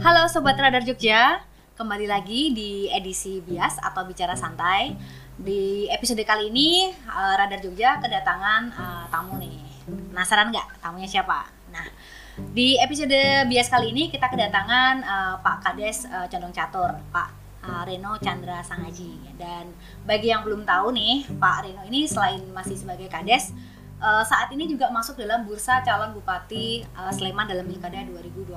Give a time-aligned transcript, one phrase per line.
[0.00, 1.44] Halo Sobat Radar Jogja,
[1.76, 4.96] kembali lagi di edisi Bias atau Bicara Santai.
[5.36, 9.60] Di episode kali ini uh, Radar Jogja kedatangan uh, tamu nih.
[10.08, 11.44] Penasaran nggak tamunya siapa?
[11.68, 11.84] Nah,
[12.56, 17.28] di episode Bias kali ini kita kedatangan uh, Pak Kades uh, Condong Catur, Pak
[17.84, 19.36] Reno Chandra Sangaji.
[19.36, 19.68] Dan
[20.08, 23.52] bagi yang belum tahu nih, Pak Reno ini selain masih sebagai Kades,
[24.00, 28.50] uh, saat ini juga masuk dalam bursa calon bupati uh, Sleman dalam Pilkada 2020.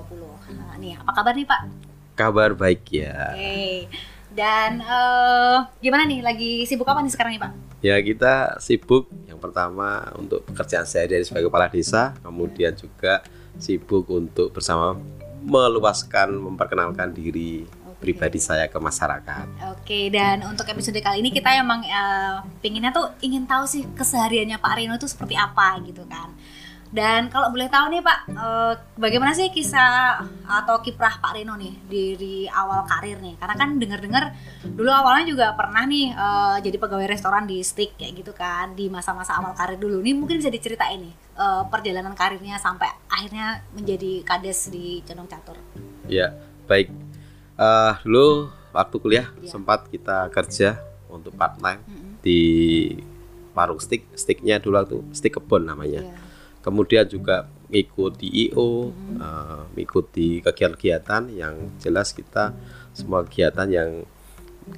[0.58, 1.62] Nah, nih, apa kabar nih Pak?
[2.16, 3.36] Kabar baik ya.
[3.36, 3.92] Oke.
[4.34, 6.26] Dan uh, gimana nih?
[6.26, 7.52] Lagi sibuk apa nih sekarang nih Pak?
[7.84, 13.22] Ya kita sibuk yang pertama untuk pekerjaan saya dari sebagai kepala desa, kemudian juga
[13.60, 14.98] sibuk untuk bersama
[15.44, 17.68] meluaskan, memperkenalkan diri
[18.04, 19.72] pribadi saya ke masyarakat.
[19.72, 24.60] Oke, dan untuk episode kali ini kita emang uh, pinginnya tuh ingin tahu sih kesehariannya
[24.60, 26.36] Pak Rino itu seperti apa gitu kan.
[26.94, 31.74] Dan kalau boleh tahu nih Pak, uh, bagaimana sih kisah atau kiprah Pak Rino nih
[31.90, 33.34] dari awal karir nih?
[33.42, 34.30] Karena kan dengar-dengar
[34.62, 38.94] dulu awalnya juga pernah nih uh, jadi pegawai restoran di Stick kayak gitu kan di
[38.94, 40.06] masa-masa awal karir dulu.
[40.06, 45.58] Nih mungkin bisa diceritain nih uh, perjalanan karirnya sampai akhirnya menjadi kades di Condong Catur.
[46.06, 46.30] Ya,
[46.70, 46.94] baik
[47.58, 49.50] uh, dulu waktu kuliah yeah.
[49.50, 52.14] sempat kita kerja untuk part time mm -hmm.
[52.26, 52.42] di
[53.54, 56.18] warung stick sticknya dulu waktu stick kebun namanya yeah.
[56.66, 59.18] kemudian juga ikut di IO mm -hmm.
[59.22, 62.54] uh, ikut di kegiatan-kegiatan yang jelas kita
[62.94, 63.90] semua kegiatan yang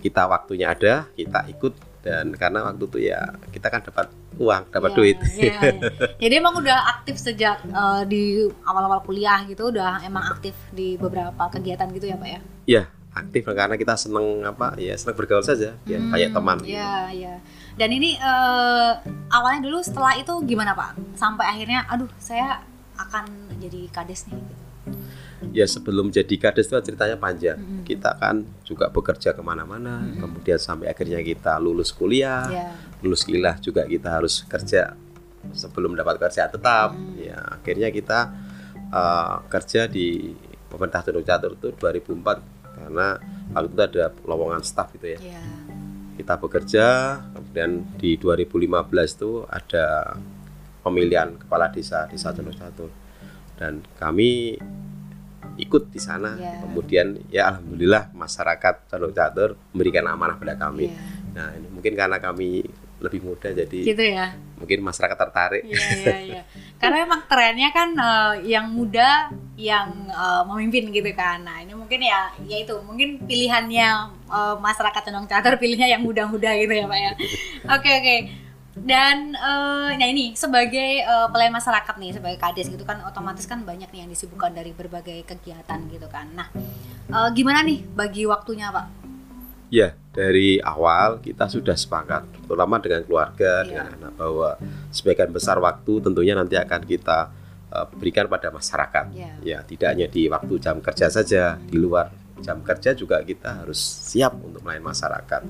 [0.01, 1.73] kita waktunya ada kita ikut
[2.05, 5.17] dan karena waktu itu ya kita kan dapat uang dapat yeah, duit.
[5.41, 5.75] yeah, yeah.
[6.21, 11.49] jadi emang udah aktif sejak uh, di awal-awal kuliah gitu udah emang aktif di beberapa
[11.49, 12.39] kegiatan gitu ya pak ya?
[12.69, 12.83] Iya
[13.15, 17.25] aktif karena kita seneng apa ya seneng bergaul saja ya hmm, kayak teman Iya gitu.
[17.25, 17.35] iya.
[17.75, 18.91] Dan ini uh,
[19.31, 20.99] awalnya dulu setelah itu gimana pak?
[21.15, 22.59] Sampai akhirnya aduh saya
[22.99, 24.35] akan jadi kades nih.
[24.35, 24.64] gitu
[25.51, 27.59] ya sebelum jadi kades itu ceritanya panjang.
[27.59, 27.83] Mm -hmm.
[27.85, 30.19] Kita kan juga bekerja ke mana-mana, mm -hmm.
[30.23, 32.71] kemudian sampai akhirnya kita lulus kuliah, yeah.
[33.03, 34.95] lulus kuliah juga kita harus kerja
[35.51, 36.95] sebelum dapat kerja tetap.
[36.95, 37.19] Mm -hmm.
[37.19, 38.19] Ya akhirnya kita
[38.89, 40.33] uh, kerja di
[40.71, 43.07] pemerintah Tunduk Catur itu 2004 karena
[43.55, 45.19] waktu itu ada lowongan staff gitu ya.
[45.19, 45.47] Yeah.
[46.15, 46.85] Kita bekerja,
[47.35, 48.71] kemudian di 2015
[49.19, 50.15] itu ada
[50.79, 53.04] pemilihan kepala desa di Satu Catur
[53.55, 54.59] dan kami
[55.55, 56.35] ikut di sana.
[56.35, 56.61] Yeah.
[56.63, 60.91] Kemudian ya alhamdulillah masyarakat Condong Catur memberikan amanah pada kami.
[60.91, 61.23] Yeah.
[61.35, 62.63] Nah, ini mungkin karena kami
[62.95, 64.31] lebih muda jadi gitu ya.
[64.55, 65.63] Mungkin masyarakat tertarik.
[65.67, 66.41] Iya, iya, iya.
[66.79, 71.43] Karena emang trennya kan uh, yang muda yang uh, memimpin gitu kan.
[71.43, 76.55] Nah, ini mungkin ya ya itu, mungkin pilihannya uh, masyarakat Condong Catur pilihnya yang muda-muda
[76.55, 77.11] gitu ya, Pak ya.
[77.15, 77.27] Oke,
[77.67, 77.79] oke.
[77.83, 78.19] Okay, okay
[78.75, 83.63] dan uh, nah ini sebagai uh, pelayan masyarakat nih sebagai kades gitu kan otomatis kan
[83.63, 86.51] banyak nih yang disibukkan dari berbagai kegiatan gitu kan nah
[87.07, 88.91] uh, gimana nih bagi waktunya pak
[89.71, 93.67] ya dari awal kita sudah sepakat terutama dengan keluarga ya.
[93.67, 94.49] dengan anak bahwa
[94.91, 97.31] sebagian besar waktu tentunya nanti akan kita
[97.71, 99.33] uh, berikan pada masyarakat ya.
[99.39, 102.11] ya tidak hanya di waktu jam kerja saja di luar
[102.43, 105.41] jam kerja juga kita harus siap untuk melayani masyarakat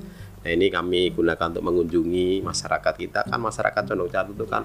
[0.45, 4.63] Nah ini kami gunakan untuk mengunjungi masyarakat kita kan masyarakat Condong Catur itu kan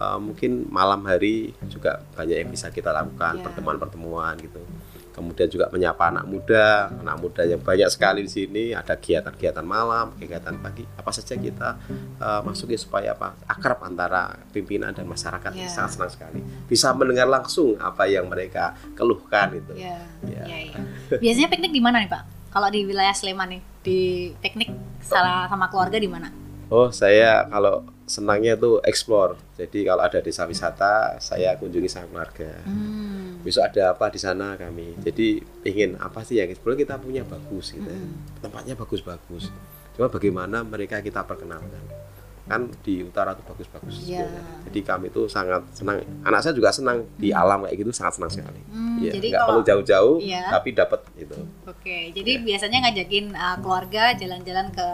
[0.00, 3.44] uh, mungkin malam hari juga banyak yang bisa kita lakukan yeah.
[3.44, 4.64] pertemuan-pertemuan gitu.
[5.10, 10.16] Kemudian juga menyapa anak muda, anak muda yang banyak sekali di sini ada kegiatan-kegiatan malam,
[10.16, 11.76] kegiatan pagi, apa saja kita
[12.16, 15.68] uh, masuki supaya apa akrab antara pimpinan dan masyarakat yeah.
[15.68, 19.76] sangat senang sekali bisa mendengar langsung apa yang mereka keluhkan itu.
[19.76, 20.00] Yeah.
[20.24, 20.46] Yeah.
[20.48, 21.18] Yeah, yeah.
[21.20, 22.22] Biasanya piknik di mana nih Pak?
[22.50, 23.98] Kalau di wilayah Sleman nih, di
[24.40, 26.28] teknik salah sama keluarga di mana?
[26.70, 29.34] Oh, saya kalau senangnya tuh explore.
[29.58, 32.62] Jadi kalau ada desa wisata, saya kunjungi sama keluarga.
[32.62, 33.42] Hmm.
[33.42, 34.98] Besok ada apa di sana kami.
[35.02, 37.86] Jadi ingin apa sih yang explore kita punya bagus gitu.
[37.86, 38.18] Hmm.
[38.38, 39.50] Tempatnya bagus-bagus.
[39.98, 42.09] Cuma bagaimana mereka kita perkenalkan
[42.50, 44.26] kan di utara tuh bagus-bagus yeah.
[44.66, 47.38] jadi kami tuh sangat senang anak saya juga senang di hmm.
[47.38, 50.50] alam kayak gitu sangat senang sekali hmm, ya, jadi nggak perlu jauh-jauh yeah.
[50.50, 52.44] tapi dapat itu oke okay, jadi yeah.
[52.50, 54.88] biasanya ngajakin uh, keluarga jalan-jalan ke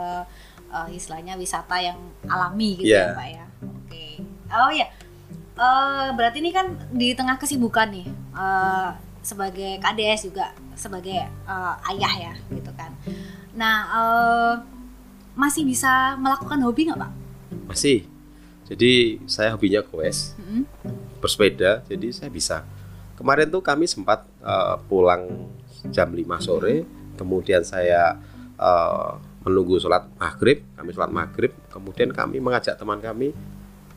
[0.69, 1.97] uh, istilahnya wisata yang
[2.29, 3.17] alami gitu yeah.
[3.17, 4.13] ya pak ya oke okay.
[4.53, 4.87] oh ya
[5.57, 8.07] uh, berarti ini kan di tengah kesibukan nih
[8.37, 8.93] uh,
[9.25, 12.93] sebagai kades juga sebagai uh, ayah ya gitu kan
[13.57, 14.55] nah uh,
[15.33, 17.13] masih bisa melakukan hobi nggak pak
[17.67, 18.07] masih.
[18.67, 20.63] Jadi saya hobinya goes, mm-hmm.
[21.23, 21.87] bersepeda.
[21.87, 22.67] Jadi saya bisa.
[23.15, 25.51] Kemarin tuh kami sempat uh, pulang
[25.95, 26.83] jam 5 sore,
[27.15, 28.19] kemudian saya
[28.59, 29.17] uh,
[29.47, 33.31] menunggu sholat maghrib, kami sholat maghrib, kemudian kami mengajak teman kami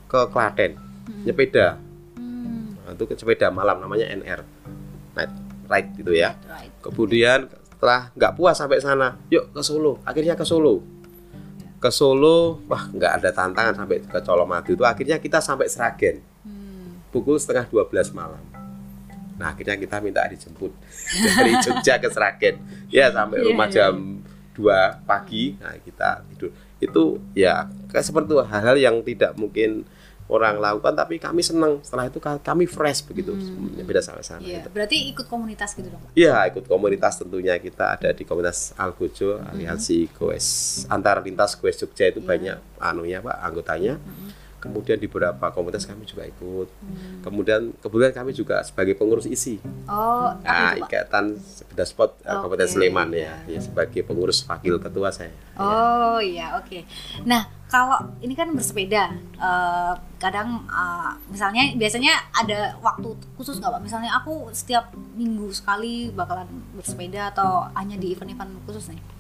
[0.05, 1.23] ke Klaten, mm-hmm.
[1.25, 1.67] nyepeda.
[2.15, 2.77] Mm.
[2.85, 4.45] Nah, itu sepeda malam namanya NR,
[5.17, 5.33] night
[5.69, 6.33] ride gitu ya
[6.81, 10.81] kemudian setelah nggak puas sampai sana yuk ke Solo akhirnya ke Solo
[11.79, 14.83] ke Solo wah nggak ada tantangan sampai ke Colomadu itu.
[14.83, 17.09] Akhirnya kita sampai Seragen hmm.
[17.09, 18.43] pukul setengah 12 malam.
[19.39, 20.75] Nah akhirnya kita minta dijemput.
[21.39, 22.59] Dari Jogja ke Seragen
[22.91, 23.91] ya sampai yeah, rumah yeah.
[23.91, 23.93] jam
[24.59, 25.55] 2 pagi.
[25.63, 26.51] Nah kita tidur.
[26.83, 29.87] Itu ya kayak seperti hal-hal yang tidak mungkin
[30.29, 33.81] orang lakukan tapi kami senang setelah itu kami fresh begitu hmm.
[33.81, 34.61] beda sampai sana iya.
[34.69, 39.49] berarti ikut komunitas gitu dong iya ikut komunitas tentunya kita ada di komunitas Algojo hmm.
[39.49, 40.47] aliansi goes
[40.85, 42.29] antar lintas goes Jogja itu yeah.
[42.29, 46.67] banyak anunya pak anggotanya hmm kemudian di beberapa komunitas kami juga ikut.
[46.69, 47.19] Hmm.
[47.23, 49.57] kemudian kemudian kami juga sebagai pengurus isi
[49.87, 52.29] oh nah, ikatan sepeda spot okay.
[52.29, 55.31] Kabupaten Sleman ya, ya sebagai pengurus wakil ketua saya.
[55.59, 56.67] Oh iya ya, oke.
[56.67, 56.81] Okay.
[57.27, 63.81] nah kalau ini kan bersepeda uh, kadang uh, misalnya biasanya ada waktu khusus nggak pak?
[63.85, 69.18] Misalnya aku setiap minggu sekali bakalan bersepeda atau hanya di event-event khusus nih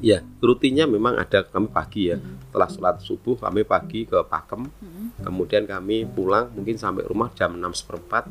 [0.00, 2.18] Ya, rutinnya memang ada kami pagi ya.
[2.18, 4.66] Setelah sholat subuh kami pagi ke Pakem.
[5.22, 8.28] Kemudian kami pulang mungkin sampai rumah jam enam seperempat.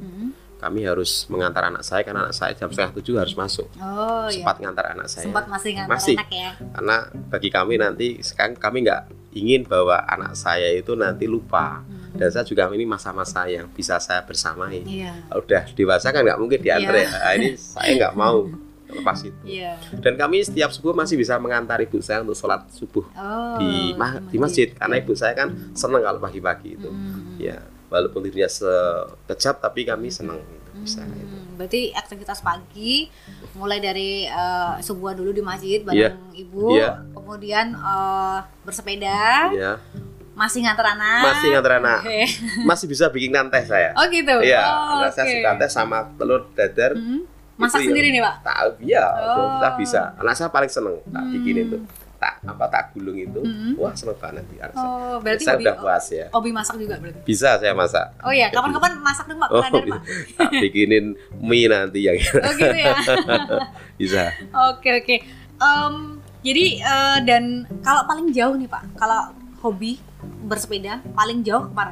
[0.64, 3.68] Kami harus mengantar anak saya karena anak saya jam setengah tujuh harus masuk.
[3.84, 4.40] Oh, iya.
[4.40, 4.64] Sempat iya.
[4.64, 5.28] ngantar anak saya.
[5.28, 6.16] Sempat masih ngantar masih.
[6.16, 6.52] anak ya.
[6.56, 9.02] Karena bagi kami nanti sekarang kami nggak
[9.36, 11.84] ingin bahwa anak saya itu nanti lupa.
[11.84, 12.16] Hmm.
[12.16, 14.88] Dan saya juga ini masa-masa yang bisa saya bersamai.
[14.88, 15.28] Iya.
[15.36, 17.04] Udah dewasa kan nggak mungkin diantar iya.
[17.04, 17.12] ya.
[17.12, 18.48] Nah, ini saya nggak mau
[18.94, 19.42] lepas itu.
[19.46, 19.78] Yeah.
[20.00, 24.22] Dan kami setiap subuh masih bisa mengantar ibu saya untuk sholat subuh oh, di ma
[24.22, 26.90] di masjid karena ibu saya kan senang kalau pagi-pagi itu.
[26.90, 27.42] Mm.
[27.42, 27.58] Ya,
[27.90, 31.18] walaupun tidurnya sekejap tapi kami senang gitu, bisa mm.
[31.18, 31.38] itu.
[31.54, 33.10] Berarti aktivitas pagi
[33.58, 35.98] mulai dari uh, subuh dulu di masjid bareng
[36.34, 36.42] yeah.
[36.42, 37.02] ibu, yeah.
[37.14, 39.52] kemudian uh, bersepeda.
[39.54, 39.78] Yeah
[40.34, 42.26] masih nganter anak masih nganter anak okay.
[42.66, 45.14] masih bisa bikin teh saya oh gitu iya oh, okay.
[45.14, 47.33] saya suka teh sama telur dadar mm -hmm
[47.64, 48.36] Masak itu sendiri nih pak?
[48.44, 49.58] Tak, iya, oh.
[49.58, 50.02] kita bisa.
[50.20, 51.34] Anak saya paling seneng tak hmm.
[51.34, 51.82] bikinin tuh.
[52.24, 53.42] Tak apa tak gulung itu.
[53.44, 53.76] Hmm.
[53.76, 56.26] wah seneng banget di anak oh, berarti saya udah puas ya.
[56.32, 57.20] hobi masak juga berarti?
[57.28, 58.16] Bisa saya masak.
[58.24, 60.02] Oh iya kapan-kapan masak dong pak oh, pak.
[60.40, 62.16] Tak bikinin mie nanti yang
[62.48, 62.96] oh gitu ya.
[64.00, 64.24] Bisa.
[64.56, 65.04] Oke okay, oke.
[65.04, 65.20] Okay.
[65.60, 70.00] um, jadi uh, dan kalau paling jauh nih pak kalau hobi
[70.48, 71.92] bersepeda paling jauh ke mana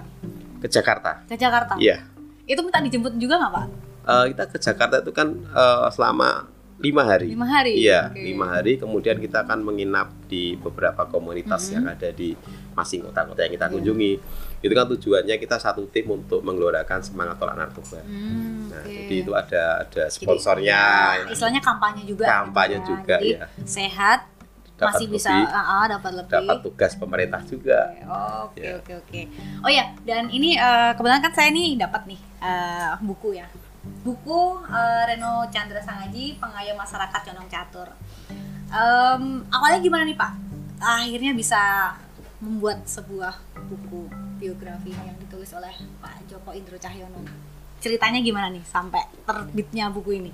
[0.63, 1.27] ke Jakarta.
[1.27, 1.75] Ke Jakarta?
[1.75, 2.07] Iya.
[2.47, 6.49] Itu minta dijemput juga nggak pak uh, kita ke Jakarta itu kan uh, selama
[6.81, 7.27] lima hari.
[7.29, 7.73] Lima hari.
[7.77, 8.33] Iya, okay.
[8.33, 8.73] lima hari.
[8.81, 11.75] Kemudian kita akan menginap di beberapa komunitas mm -hmm.
[11.77, 12.29] yang ada di
[12.73, 13.73] masing kota-kota yang kita yeah.
[13.77, 14.13] kunjungi.
[14.65, 18.01] Itu kan tujuannya kita satu tim untuk menggelorakan semangat tolak narkoba.
[18.01, 18.93] Mm, nah, okay.
[19.05, 20.81] jadi itu ada ada sponsornya.
[20.81, 22.25] Jadi, ya, istilahnya kampanye juga.
[22.25, 22.89] Kampanye gitu ya.
[22.97, 23.45] juga jadi, ya.
[23.65, 24.19] Sehat
[24.81, 27.79] dapat masih bisa lebih, uh, dapat lebih dapat tugas pemerintah juga
[28.49, 28.81] oke ya.
[28.81, 29.21] oke oke
[29.61, 33.45] oh ya dan ini uh, kebetulan kan saya nih dapat nih uh, buku ya
[34.01, 37.89] buku uh, Reno Chandra Sangaji Pengayom Masyarakat Condong Catur.
[38.71, 40.31] Um, awalnya gimana nih Pak?
[40.81, 41.93] Akhirnya bisa
[42.41, 43.37] membuat sebuah
[43.69, 44.09] buku
[44.41, 45.69] biografi yang ditulis oleh
[46.01, 47.21] Pak Joko Indro Cahyono.
[47.77, 50.33] Ceritanya gimana nih sampai terbitnya buku ini?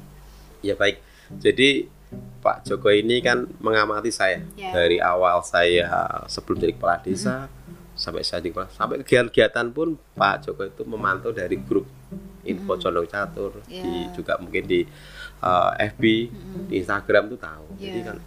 [0.63, 1.03] Ya baik.
[1.35, 1.91] Jadi
[2.39, 4.71] Pak Joko ini kan mengamati saya yeah.
[4.71, 7.75] dari awal saya sebelum jadi kepala desa mm -hmm.
[8.00, 11.97] sampai saya di sampai kegiatan-kegiatan pun Pak Joko itu memantau dari grup
[12.48, 12.82] info hmm.
[12.82, 13.84] condong catur yeah.
[13.84, 14.82] di juga mungkin di
[15.44, 16.66] uh, eh, FB hmm.
[16.72, 17.92] di Instagram tuh tahu yeah.
[17.92, 18.18] jadi kan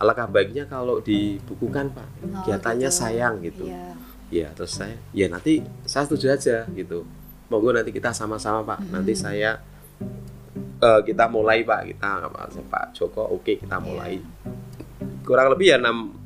[0.00, 2.98] alangkah baiknya kalau dibukukan pak oh, kegiatannya gitu.
[2.98, 3.94] sayang gitu yeah.
[4.28, 7.06] ya terus saya ya nanti saya setuju aja gitu
[7.52, 8.90] monggo nanti kita sama-sama pak hmm.
[8.90, 9.62] nanti saya
[10.82, 12.26] uh, kita mulai pak kita
[12.66, 13.84] pak Joko oke okay, kita iya.
[13.84, 15.22] mulai yeah.
[15.22, 16.18] kurang lebih ya enam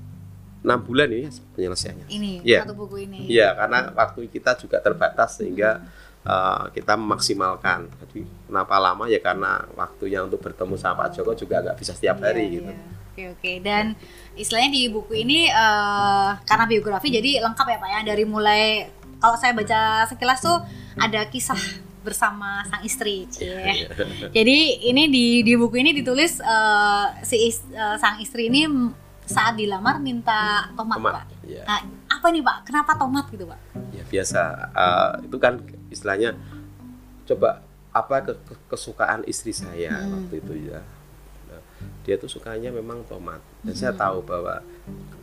[0.64, 2.08] enam bulan ini penyelesaiannya.
[2.08, 2.64] Ini ya.
[2.64, 3.28] satu buku ini.
[3.28, 7.88] Iya, karena waktu kita juga terbatas sehingga hmm uh, kita memaksimalkan.
[8.04, 12.20] Jadi kenapa lama ya karena waktunya untuk bertemu sama Pak Joko juga nggak bisa setiap
[12.20, 12.72] iya, hari yeah, gitu.
[12.72, 12.92] Yeah.
[13.14, 13.94] Oke oke dan
[14.34, 18.90] istilahnya di buku ini uh, karena biografi jadi lengkap ya Pak ya dari mulai
[19.22, 20.58] kalau saya baca sekilas tuh
[20.98, 23.24] ada kisah bersama sang istri.
[23.40, 23.88] Yeah.
[24.36, 24.58] jadi
[24.92, 28.68] ini di di buku ini ditulis uh, si is, uh, sang istri ini
[29.24, 31.24] saat dilamar minta tomat, tomat Pak.
[31.48, 31.64] Yeah.
[31.64, 31.80] Nah,
[32.12, 32.56] apa nih Pak?
[32.68, 33.60] Kenapa tomat gitu Pak?
[33.96, 34.42] Ya biasa
[34.76, 35.64] uh, itu kan
[35.94, 36.34] istilahnya
[37.24, 40.10] coba apa ke, ke, kesukaan istri saya hmm.
[40.10, 40.82] waktu itu ya
[41.46, 41.62] nah,
[42.02, 43.80] dia tuh sukanya memang tomat dan hmm.
[43.80, 44.60] saya tahu bahwa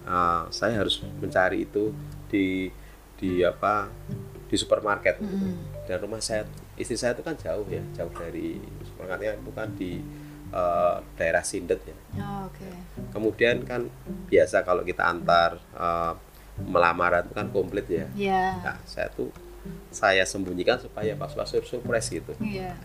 [0.07, 1.91] uh, saya harus mencari itu
[2.31, 2.71] di
[3.19, 3.91] di apa
[4.47, 5.35] di supermarket gitu.
[5.35, 5.85] hmm.
[5.85, 6.47] dan rumah saya
[6.79, 9.99] istri saya itu kan jauh ya jauh dari supermarketnya bukan di
[10.55, 12.71] uh, daerah Sindet ya oh, okay.
[13.11, 13.91] kemudian kan
[14.31, 16.15] biasa kalau kita antar uh,
[16.63, 18.63] melamaran itu kan komplit ya yeah.
[18.63, 19.27] nah saya tuh
[19.91, 22.33] saya sembunyikan supaya pas pas surprise gitu.
[22.41, 22.75] Iya.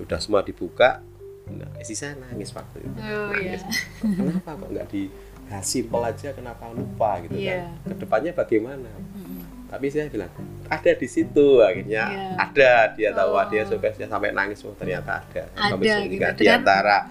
[0.00, 1.04] udah semua dibuka
[1.42, 3.62] nah istri saya nangis waktu itu oh, nangis.
[3.66, 4.14] Iya.
[4.14, 5.02] kenapa kok nggak di
[5.50, 7.66] nah, simpel aja kenapa lupa gitu yeah.
[7.82, 9.68] kan ke depannya bagaimana hmm.
[9.68, 10.30] tapi saya bilang
[10.70, 12.44] ada di situ akhirnya yeah.
[12.46, 13.44] ada dia tahu oh.
[13.50, 15.76] dia sampai sampai nangis oh ternyata ada, ada
[16.06, 16.40] gitu.
[16.40, 17.10] di antara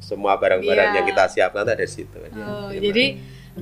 [0.00, 0.96] semua barang-barang yeah.
[1.00, 3.16] yang kita siapkan ada di situ oh, jadi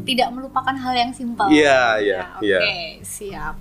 [0.04, 1.48] tidak melupakan hal yang simpel.
[1.48, 2.60] Iya, iya, ya, iya.
[2.60, 3.54] Oke, siap.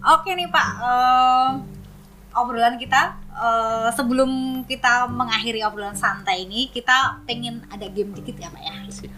[0.00, 1.48] Oke nih Pak, uh,
[2.34, 8.48] obrolan kita uh, sebelum kita mengakhiri obrolan santai ini, kita pengen ada game dikit ya
[8.48, 8.74] Pak ya.
[8.88, 9.14] Siap.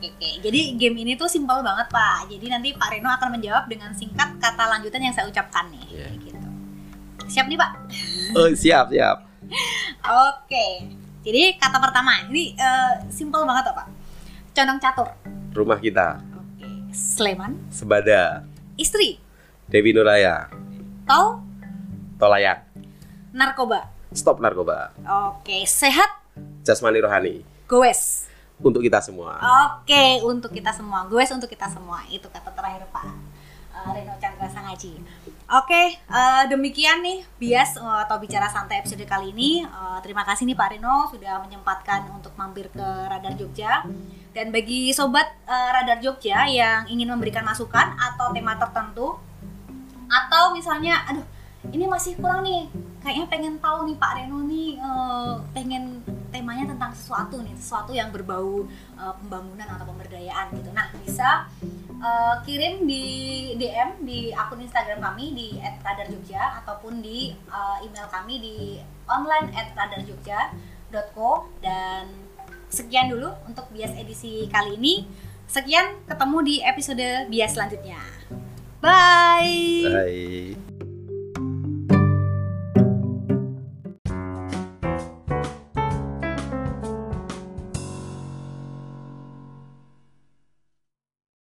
[0.00, 0.30] Oke, oke.
[0.40, 2.32] Jadi game ini tuh simpel banget Pak.
[2.32, 5.84] Jadi nanti Pak Reno akan menjawab dengan singkat kata lanjutan yang saya ucapkan nih.
[5.92, 6.12] Yeah.
[6.16, 6.48] Gitu.
[7.28, 7.70] Siap nih Pak?
[8.32, 9.28] Oh siap siap.
[10.08, 10.66] oke.
[11.20, 13.86] Jadi kata pertama ini uh, simpel banget Pak.
[14.56, 15.08] Condong catur.
[15.50, 16.22] Rumah kita.
[16.36, 16.68] Oke.
[16.94, 17.58] Sleman.
[17.74, 18.46] Sebada.
[18.78, 19.18] Istri.
[19.66, 20.46] Dewi Nuraya.
[21.06, 21.42] Tol.
[22.18, 22.66] Tolayak.
[23.34, 23.90] Narkoba.
[24.14, 24.94] Stop narkoba.
[25.30, 25.66] Oke.
[25.66, 26.22] Sehat.
[26.62, 27.34] Jasmani rohani.
[27.66, 28.30] Goes.
[28.60, 29.40] Untuk kita semua.
[29.40, 31.08] Oke, untuk kita semua.
[31.08, 32.04] Goes untuk kita semua.
[32.12, 33.30] Itu kata terakhir Pak
[33.74, 35.00] uh, Reno Chandra Sangaji.
[35.50, 39.66] Oke, uh, demikian nih bias uh, atau bicara santai episode kali ini.
[39.66, 43.82] Uh, terima kasih nih Pak Reno sudah menyempatkan untuk mampir ke Radar Jogja.
[44.30, 49.18] Dan bagi sobat uh, Radar Jogja yang ingin memberikan masukan atau tema tertentu
[50.06, 51.26] atau misalnya aduh
[51.74, 52.70] ini masih kurang nih
[53.02, 55.98] kayaknya pengen tahu nih Pak Reno nih uh, pengen
[56.30, 58.64] temanya tentang sesuatu nih sesuatu yang berbau
[58.96, 60.70] uh, pembangunan atau pemberdayaan gitu.
[60.70, 61.50] Nah bisa
[62.00, 63.04] uh, kirim di
[63.58, 68.56] DM di akun Instagram kami di @radarjogja ataupun di uh, email kami di
[69.10, 72.08] online @radarjogja.co dan
[72.70, 75.04] sekian dulu untuk bias edisi kali ini.
[75.50, 77.98] Sekian ketemu di episode bias selanjutnya.
[78.78, 79.82] Bye!
[79.84, 80.69] Bye